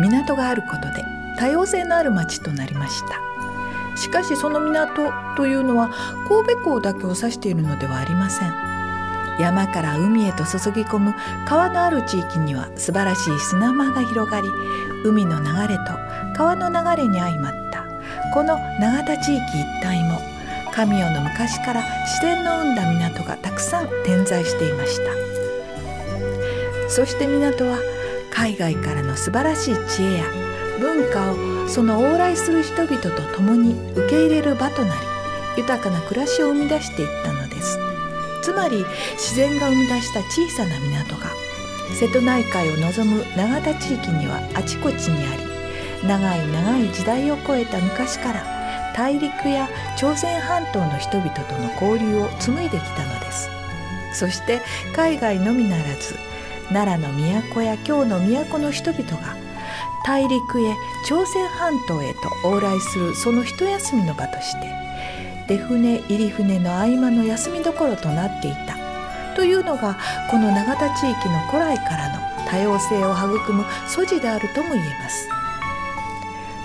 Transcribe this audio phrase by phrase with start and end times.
[0.00, 1.04] 港があることで
[1.36, 3.28] 多様性のある町となりました。
[3.96, 5.90] しかしその港というのは
[6.28, 8.68] 神戸港だけを指しているのではありません。
[9.40, 11.14] 山から海へと注ぎ込む
[11.46, 14.48] 川のある地域には素晴らしい砂間が広がり
[15.04, 15.82] 海の流れと
[16.36, 17.84] 川の流れに相まった
[18.34, 20.20] この永田地域一帯も
[20.72, 25.12] 神代の昔から自然の生んだ港がたくさん点在していました。
[26.88, 27.78] そして港は
[28.38, 30.24] 海外からの素晴らしい知恵や
[30.78, 35.00] 文化をその往来する人々と共に受け入れる場となり
[35.56, 37.80] 豊かな暮らしを生み出していったのです。
[38.44, 41.32] つまり自然が生み出した小さな港が
[41.98, 53.50] 瀬戸内海を望む永田地域にはあちこちにあり長い長い時代を超えた昔から大陸や朝鮮半島の人々との交流を紡いできたのです。
[54.14, 54.60] そして
[54.94, 56.27] 海外のみならず
[56.70, 57.14] 奈良の
[57.54, 59.36] 都や京の都の人々が
[60.04, 60.74] 大陸へ
[61.06, 64.72] 朝鮮半島へと往来するその一休みの場として
[65.48, 68.76] 出船入り船の合間の休みどころとなっていた。
[69.38, 69.96] というのが
[70.28, 75.28] この永田地域の古来からの多様性を育む素地であるとも言えます。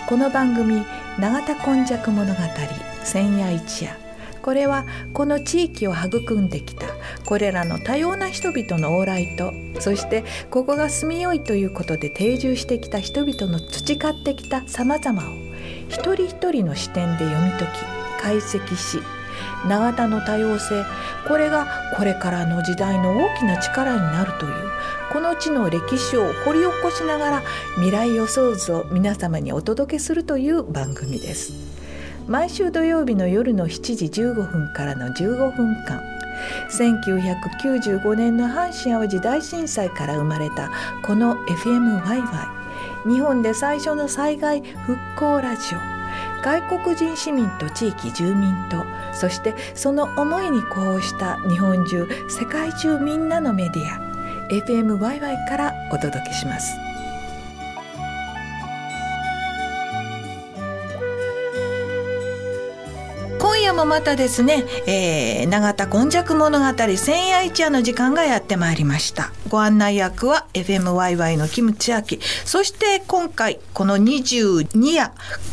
[0.08, 0.84] この番組
[1.20, 2.42] 「永田今昔物語
[3.04, 3.96] 千夜一夜」
[4.44, 6.86] これはこの地域を育んできた
[7.26, 15.34] これらの多様な人々の往来とそしてここが住みよいということで定住してきた人々の培ってきたさまざまを
[15.88, 19.00] 一人一人の視点で読み解き解析し
[19.68, 20.84] 永田の多様性
[21.28, 24.54] これがこれからの時代の大きな力になるという
[25.14, 27.44] この地の歴史を掘り起こしながら
[27.76, 31.73] 未来予想図を皆様にお届けするという番組です。
[32.28, 36.02] 毎週土曜日の夜の7時15分からの15分間。
[36.70, 40.72] 1995年の阪神・淡路大震災から生まれた
[41.04, 42.24] この FMYY
[43.08, 45.80] 日本で最初の災害復興ラジオ。
[46.44, 48.84] 外国人市民と地域住民と
[49.14, 54.00] そしてその思いに呼応した日本中世界中みんなのメディア。
[54.50, 56.93] FMYY からお届けします。
[63.64, 69.32] 夜もまたですね、えー、永田今昔物語千夜一夜の時間がやってまいりました。
[69.48, 72.20] ご案内役は FMYY のキムチアキ。
[72.44, 75.12] そして今回この22夜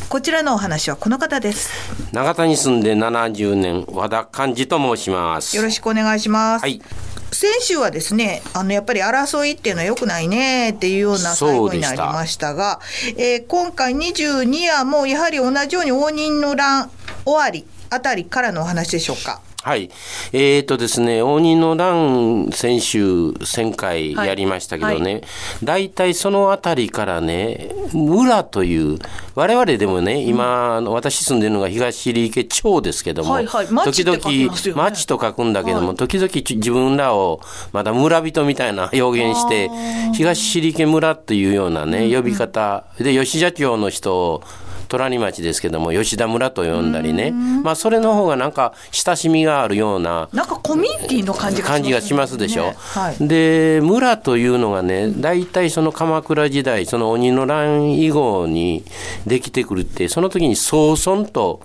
[0.08, 1.70] こちらのお話はこの方です。
[2.12, 5.56] 永田に住んで70年和田寛治と申します。
[5.56, 6.62] よろしくお願いします。
[6.62, 6.82] はい。
[7.30, 12.80] 先週はですね、あの、やっぱり争いっていうのは良くないねっていうような最後になりましたが、
[13.16, 16.90] えー、今回22夜もやはり同じように応仁の乱
[17.24, 19.40] 終わり、あたりからのお話でしょうか？
[19.62, 19.90] はい。
[20.32, 25.24] えっ、ー、とですね、応仁の乱先週1000回やりましたけどね、はいはい、
[25.62, 28.98] 大体そのあたりからね、村という、
[29.34, 37.42] 我々でもね、今、うん、私住んでるのが東入池町ですけども、はいはい、時々、町と書くんだけども、はい、時々自分らを
[37.72, 39.70] まだ村人みたいな 表現して、
[40.14, 44.42] 東入池村というようなね、呼び方、で、吉田町の人を、
[44.90, 58.84] 虎町ですけども吉田村と呼んだりね、まあ、それの方がなんか親しみがあるようななんかコミュニティの感じがします、ね、感じがしますでしょ、はい、で村というのがね大体その鎌倉時代その鬼の乱以後に
[59.26, 61.60] できてくるってその時に早々と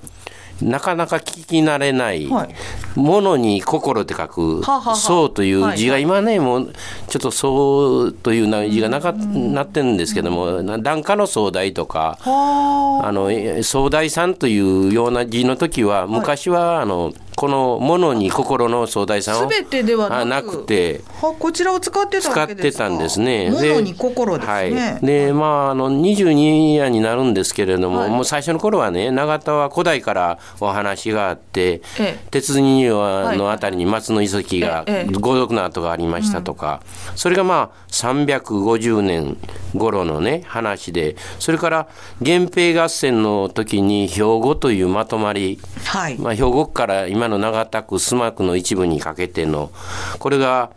[0.61, 2.27] なかなか聞き慣れない
[2.95, 4.61] 「ものに心」って書く
[4.95, 6.73] 「そう」という字が今ねもう
[7.07, 13.11] ちょっと「そう」という字がなかなってるんですけども檀家の総代とかあ。
[13.15, 13.29] の
[13.63, 23.51] 総代さんというような字の時は昔はあのこのものに心の総大さんを全てではなくてこちらを使ってた使ってたんですね。
[23.51, 24.53] ものに心ですね。
[24.53, 36.81] はい、でまああの22夜になるんですけれども、はい、もう最初の頃はね永田は古代からお話があって、ええ、鉄人のあたりに松の遺跡が豪族の跡がありましたとか、
[37.15, 39.37] それがまあ350年
[39.75, 41.87] 頃のね話でそれから
[42.21, 49.71] 源平合戦の時に兵庫というまとまり、はい、まあ兵庫から今の長田区須磨区の一部にかけての
[50.19, 50.71] これが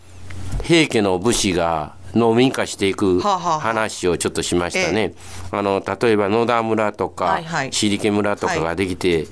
[0.63, 5.13] 平家の武士が農民化していくはあはあ話をちょっとしましたね。
[5.51, 7.73] あの例えば野田村とかはいはい。
[7.73, 9.27] 尻家村とかができて、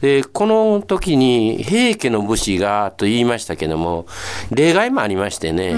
[0.00, 4.06] でこの時に平家の武士がと言いましたけども
[4.50, 5.74] 例外もありましてね、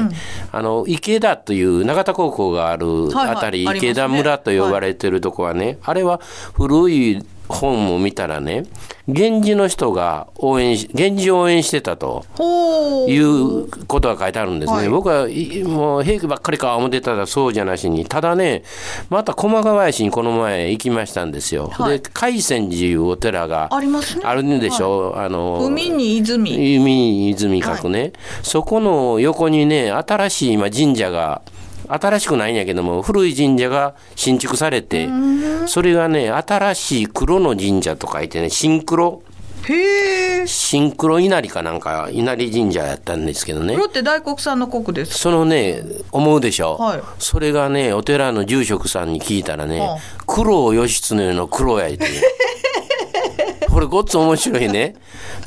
[0.52, 3.36] あの池田という長田高校があるはいはい。
[3.36, 3.90] あたり、ありますね。
[3.90, 6.20] 池田村と呼ばれてるとこはね、あれは
[6.54, 8.64] 古い本を見たらね
[9.06, 12.24] 源氏の人が応援し源氏を応援してたと。
[13.08, 14.88] いうことが書いてあるんですね、はい。
[14.88, 18.62] 僕はいもう平家ばっかりか思ってたらそうじゃなしにただね
[19.10, 22.00] また駒ヶ林にこの前行きましたんですよ、はい。
[22.00, 24.24] で海泉寺いうお寺がありますね。
[24.24, 26.54] あるんでしょ、あの海に泉。
[26.54, 31.42] 海に泉書くね、そこの横にね新しい今神社が
[31.88, 35.08] 新しくないんやけども古い神社が新築されて
[35.66, 39.22] それがね新しい黒の神社と書いてね新黒。
[39.68, 40.46] へえ。
[40.46, 43.74] 新黒稲荷かなんか稲荷神社やったんですけどね。
[43.74, 47.02] 黒って大黒産の国ですそのね思うでしょ、はい。
[47.18, 49.98] それがねお寺の住職さんに聞いたらね、はあ。
[50.26, 52.06] 九郎義経の黒やいて
[53.76, 54.94] これごっつ面白いね。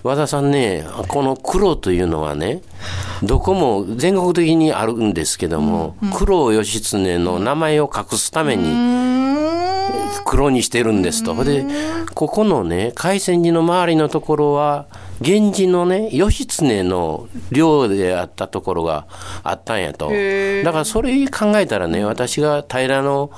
[0.04, 2.62] 和田さんねこの黒というのはね
[3.24, 8.68] どこも全国的にあるんですけども、九郎義経の名前を隠すために
[10.26, 11.44] 黒にしてるんですと。
[11.44, 11.66] で
[12.14, 14.86] ここのね海泉寺の周りのところは
[15.22, 19.08] 源氏のね義経の領であったところが
[19.42, 20.12] あったんやと。
[20.64, 23.32] だからそれ考えたらね私が平の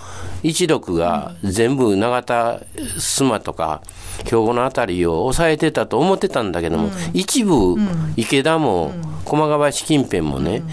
[0.43, 2.59] 一族が全部永田
[2.97, 3.81] 須磨とか
[4.25, 7.75] 兵庫の辺りを抑えてたと思ってたんだけども、一部
[8.15, 8.93] 池田も
[9.25, 10.63] 駒ヶ林近辺もね、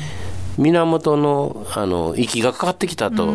[0.58, 3.28] 源のあの息がかかってきたと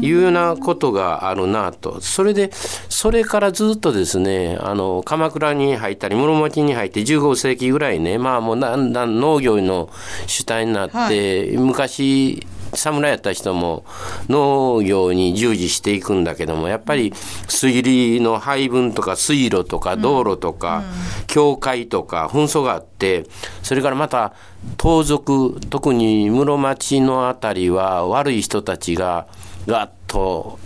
[0.00, 2.00] いうようなことがあるなと。
[2.00, 2.50] それで
[2.88, 9.90] それからずっとですねあの鎌倉に入ったり室町に入って15世紀ぐらいねまあもうだんだん農業の
[10.26, 13.84] 主体になって、昔侍やった人も
[14.28, 17.12] 農業に従事していくんだけどもやっぱり
[17.48, 20.82] 水利の配分とか水路とか道路とか、
[21.26, 23.24] 教会とか紛争があって
[23.62, 24.34] それからまた
[24.76, 29.26] 盗賊特に室町のあたりは悪い人たちが
[29.66, 30.58] ガッと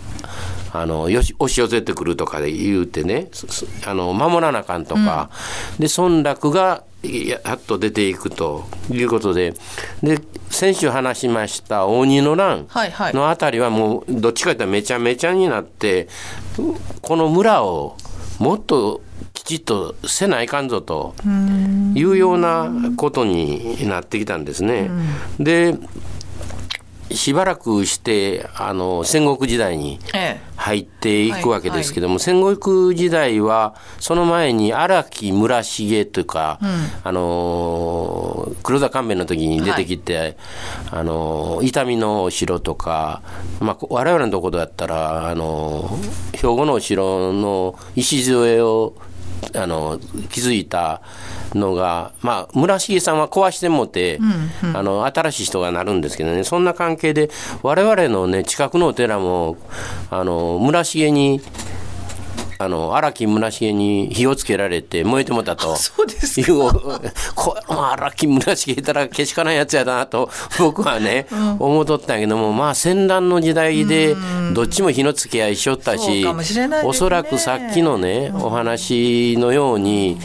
[0.71, 3.29] あのよし押し寄せてくるとかで言うてね
[3.85, 5.29] あの守らなあかんとか、
[5.79, 9.53] で村落がやっと出ていくということで。
[10.03, 10.19] で
[10.49, 12.67] 先週話しました鬼の乱
[13.13, 16.07] のあたりはもうどっちかというとめちゃめちゃになって
[17.01, 17.95] この村を
[18.39, 19.01] もっと
[19.33, 21.13] きちっとせないかんぞと
[21.95, 24.89] いうようなことになってきたんですね。
[25.39, 25.77] で
[27.11, 36.59] しばらくしてあの戦国時代にえ入っていくわけですけども、戦国時代はその前に荒木村重とか、
[37.03, 40.37] あの黒田官兵衛の時に出てきて、
[40.91, 43.21] あの伊丹のお城とか、
[43.61, 45.97] まあ、我々のところだったらあの
[46.33, 48.95] 兵庫のお城の礎を
[49.55, 49.99] あの
[50.29, 51.01] 築いた
[51.53, 54.19] のが、まあ、村重さんは壊してもって、
[54.73, 56.43] あの新しい人がなるんですけどね。
[56.43, 57.29] そんな関係で
[57.63, 59.57] 我々の、ね、近くのお寺も
[60.09, 61.41] あの村重に
[62.61, 65.77] あの荒木村重に火をつけられて燃えてもたと。
[65.77, 66.57] そうですいう
[67.33, 70.29] この荒木村重いたらけしからんやつやなと
[70.59, 71.27] 僕はね、
[71.57, 74.13] 思っとったんやけどもまあ戦乱の時代で
[74.51, 76.25] どっちも火の付け合いしよったし
[76.83, 80.17] おそらくさっきのねお話のように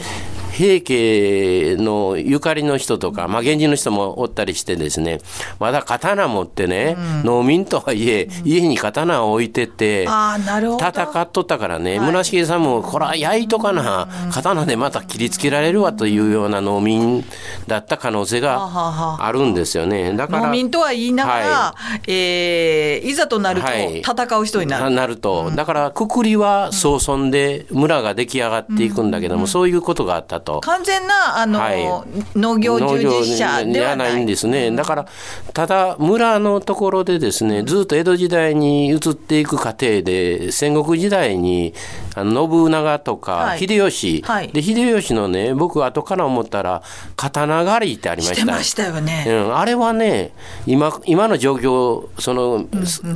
[0.55, 5.19] 平家のゆかりの人とか、まあ、源氏の人もおったりしてですね
[5.59, 17.23] まだ刀持ってね、農民とはいえ家に刀を置いてって戦っとったからね、村重さんも、これは焼いとかな、刀でまた切りつけられるわというような農民
[17.67, 20.13] だった可能性があるんですよね。
[20.13, 22.01] だから農民とは言いながら、はい。
[22.11, 23.99] えーいざとなるとはい。
[23.99, 30.61] 戦う人になる、なると、だからくくりは早々で村が出来上がっていくんだけども、そういうことがあったと。
[30.61, 34.23] 完全なあの、は農業従事者ではない。
[34.23, 34.71] んですね。
[34.71, 35.07] だから、
[35.53, 41.73] ただ、村のところでですね、ずっと江戸時代に移っていく過程で、戦国時代に、
[42.15, 43.59] あの信長とか、はい。
[43.59, 44.47] 秀吉、はい。
[44.47, 46.81] で、秀吉のね、僕、後から思ったら、
[47.17, 48.45] 刀狩りってありました。
[48.45, 50.31] ましたよね、うん、あれはね
[50.65, 52.67] 今今の状況その、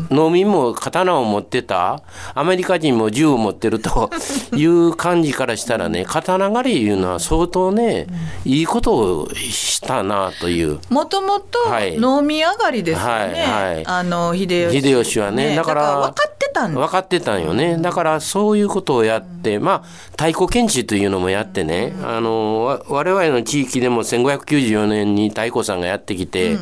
[0.10, 2.02] 農民も刀を持ってた
[2.34, 4.10] アメリカ人も銃を持ってると
[4.56, 8.08] いう感じからしたらね刀狩りいうのはは相当ね、
[8.46, 10.80] いいことをしたなという。
[10.90, 11.96] もともとはい。
[11.96, 13.26] 飲み上がりですよね、は
[13.72, 13.88] いはい。
[13.88, 16.80] あの秀吉秀吉はねだから分かってたんだ。
[16.80, 17.78] 分かってたんよね。
[17.78, 26.58] だからそういうことをやって、まあ太鼓検地というのもやってね、あのわ我々の地域でも1594年に太鼓さんがやってきて、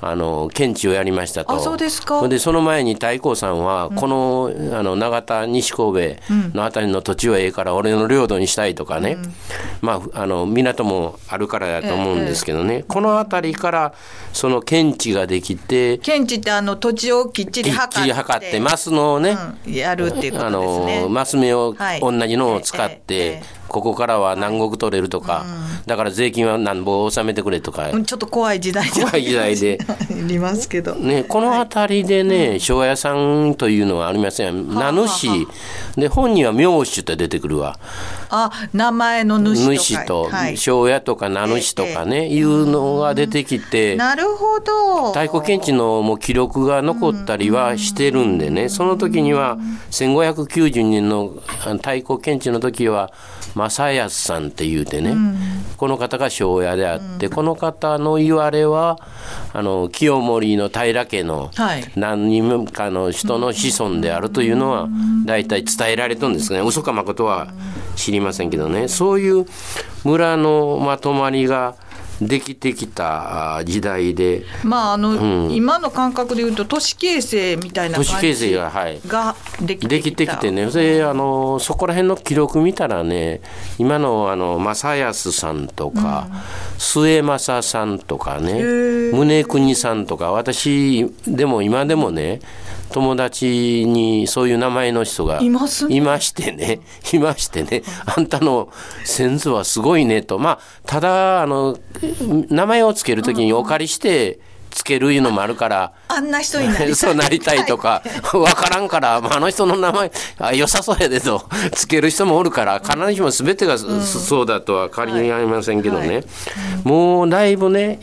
[0.00, 1.52] あの検地をやりましたと。
[1.52, 2.26] あそうですか。
[2.28, 9.18] でその前に太鼓さんはこの,、あの永田西神戸のあたりの土地はええから俺の領土にしたいとかね、
[9.84, 13.94] まああの港もあるからだと思うんですけどね、この辺りから
[14.32, 15.98] その検地ができて。
[15.98, 19.36] 検地ってあの土地をきっちり測ってちり測ってマスのね、
[19.66, 21.02] うんやるっていうことあですね。
[21.02, 22.00] のマス目をはい。
[22.00, 25.44] 同じのを使っえええてえここからは何石取れるとか
[25.86, 27.90] だから税金は何ぼ納めてくれとか。
[27.90, 28.88] うんちょっと怖い時代。
[28.88, 29.78] じゃ怖い時代で。
[30.14, 34.68] いりますけど、ね、この辺りでね、庄屋さんというのはありません。
[34.72, 35.28] 名主、
[35.96, 37.78] で、本には名主って出てくるわ。
[38.30, 45.08] あ名前の主と庄屋とか名主とかね、いうのが出てきて、なるほど。
[45.08, 49.58] 太鼓検地のもう記録が残ったりはしてるんでね、その時には
[49.90, 51.32] 1592年の
[51.76, 53.12] 太鼓検地の時は
[53.70, 55.14] 正康さんって言うてね、
[55.76, 58.98] この方が庄屋であって、この方の言われは
[59.52, 61.84] あの清盛の平家のはい。
[61.96, 64.88] 何人かの人の子孫であるというのは
[65.24, 67.52] 大体伝えられてるんですね嘘か誠は
[67.96, 68.88] 知りませんけどね。
[68.88, 69.46] そういう
[70.04, 71.76] 村のまとまりが
[72.20, 74.44] できてきたあ時代で。
[74.62, 79.00] まああの、今の感覚で言うと都市形成みたいな感じ都市形成がはい。
[79.06, 80.66] ができてできてきてね。
[80.66, 83.40] であのそこら辺の記録見たらね
[83.78, 86.28] 今のあの正康さんとか、
[86.78, 88.62] 末政さんとかね
[89.12, 92.40] 宗国さんとか私でも今でもね
[92.92, 96.80] 友達にそういう名前の人がいますいましてね。
[97.12, 97.82] いましてね。
[98.06, 98.68] あんたの
[99.04, 100.38] 先祖はすごいねと。
[100.38, 101.78] まあただあの
[102.48, 104.38] 名前をつける時にお借りして
[104.74, 105.92] つけるいうのもあるから。
[106.08, 106.94] あんな人になりたい。
[106.96, 108.02] そうなりたいとか、
[108.32, 116.24] わからんから、まあ、あの人の名前、あ良さそうやでと、つける人もおるから、必ずしも全てがそそうだとは限りありませんけどね、
[116.82, 118.00] もうだいぶね、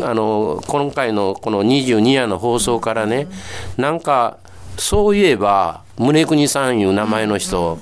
[0.00, 3.28] あの、今回のこの22夜の放送からね、
[3.76, 4.38] なんか、
[4.78, 7.78] そういえば、宗国さんいう名前の人、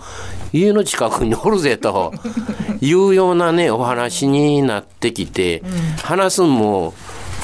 [0.52, 2.12] 家の近くにおるぜと
[2.82, 5.62] いうようなね、お話になってきて、
[6.02, 6.92] 話すんも、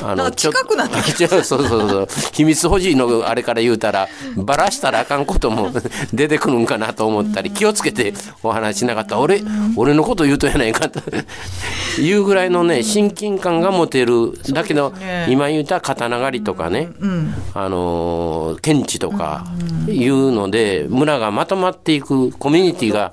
[0.02, 2.08] あなんかちょ近くなってき そうそうそう。
[2.32, 5.70] 秘密保持のあれから言うたらばらしたらあかんことも
[6.12, 9.18] 出てくるんかなと思ったり気をつけてお話ししなかった。
[9.18, 9.42] 俺
[9.76, 11.00] 俺のこと言うとやないかと。
[12.00, 15.26] いうぐらいのね親近感が持てるだけどね。
[15.30, 16.90] 今言った刀狩りとかね
[17.54, 19.44] あのー検地とか
[19.88, 23.12] いうので村がまとまっていくコミュニティが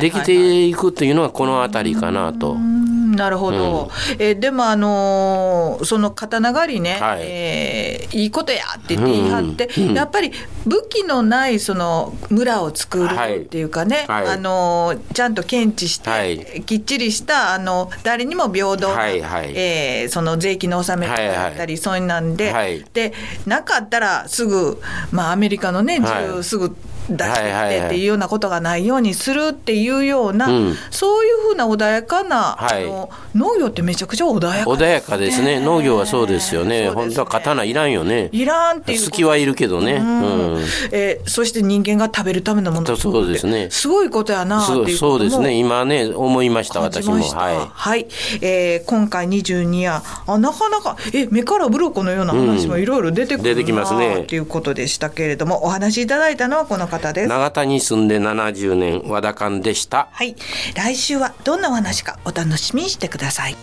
[0.00, 2.52] できていくというのはこの辺りかなと。
[2.52, 7.20] うんなるほど、えーでもあのーその刀狩りね、はい。
[7.22, 10.32] えーいいことやって言って言い張って、やっぱり
[10.66, 13.38] 武器のないその村を作るはい。
[13.38, 14.26] っていうかね、はい。
[14.28, 16.62] あのーちゃんと検知して、はい。
[16.64, 19.52] きっちりしたあの誰にも平等な、はいはい。
[19.54, 22.84] えーその税金の納め方だったり、そういうなんで、はい。
[22.94, 23.12] で
[23.46, 26.26] なかったらすぐ、まあ、アメリカのねはい。
[26.36, 26.74] 銃すぐ
[27.10, 30.76] 出してきてっていうようなことがないようにするっていうような、うん。
[30.90, 32.84] そういうふうな穏やかな、はい。
[32.84, 35.60] あの農業ってめちゃくちゃ穏やか穏やかですね。
[35.60, 36.86] 農業はそうですよね。
[36.86, 38.28] そうです本当は刀いらんよね。
[38.32, 39.94] いらんっていう好きはいるけどね。
[39.94, 40.64] うん。
[40.92, 43.68] えーそして人間が食べるためのものそうそうですね。
[43.70, 45.54] すごいことやなっていうそうですね。
[45.54, 47.14] 今ね思いました私も。
[47.14, 47.56] はい。
[47.70, 48.06] はい、
[48.40, 50.02] えー今回22夜。
[50.26, 54.22] あなかなかえ目から鱗のような話もいろいろ出てくるな、出てきますね。
[54.22, 57.28] っていうことでしたけれどもお話しいただいたのはこの方です。
[57.28, 60.08] 長田に住んで70年和田館でした。
[60.12, 60.36] はい。
[60.74, 63.56] 来週はどんなお話かお楽しみにしてください。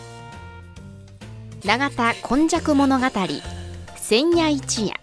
[1.63, 3.05] 永田今昔物語
[3.97, 4.93] 千夜一夜。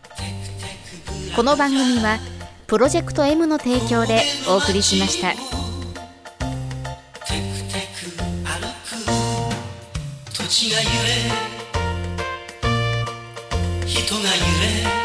[1.35, 2.19] この番組は
[2.67, 5.33] プロジェクト M の提供でお送りしました。
[10.33, 10.89] 土地が揺れ
[13.87, 15.02] 人が揺れ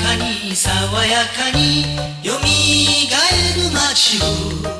[0.00, 0.72] かに爽
[1.06, 1.82] やかに
[2.22, 4.22] よみがえる街
[4.68, 4.71] を。